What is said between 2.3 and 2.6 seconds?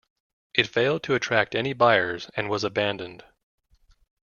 and